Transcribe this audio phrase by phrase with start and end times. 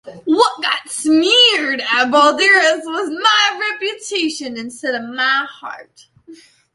[0.25, 6.07] What got "smeared" at Balderas was "my reputation", instead of "my heart".